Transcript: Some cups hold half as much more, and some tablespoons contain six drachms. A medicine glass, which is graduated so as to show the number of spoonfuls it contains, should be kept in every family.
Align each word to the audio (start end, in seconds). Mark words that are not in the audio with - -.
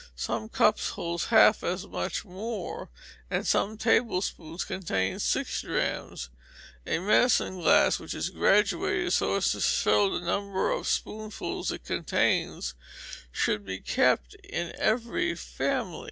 Some 0.15 0.49
cups 0.49 0.89
hold 0.89 1.25
half 1.25 1.63
as 1.63 1.85
much 1.85 2.25
more, 2.25 2.89
and 3.29 3.45
some 3.45 3.77
tablespoons 3.77 4.63
contain 4.63 5.19
six 5.19 5.61
drachms. 5.61 6.31
A 6.87 6.97
medicine 6.97 7.61
glass, 7.61 7.99
which 7.99 8.15
is 8.15 8.31
graduated 8.31 9.13
so 9.13 9.35
as 9.35 9.51
to 9.51 9.61
show 9.61 10.09
the 10.09 10.25
number 10.25 10.71
of 10.71 10.87
spoonfuls 10.87 11.71
it 11.71 11.85
contains, 11.85 12.73
should 13.31 13.63
be 13.63 13.77
kept 13.79 14.33
in 14.43 14.73
every 14.75 15.35
family. 15.35 15.99